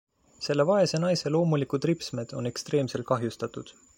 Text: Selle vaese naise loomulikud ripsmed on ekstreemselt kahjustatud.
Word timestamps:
Selle 0.45 0.63
vaese 0.69 0.97
naise 1.03 1.33
loomulikud 1.35 1.87
ripsmed 1.91 2.35
on 2.41 2.51
ekstreemselt 2.53 3.09
kahjustatud. 3.13 3.75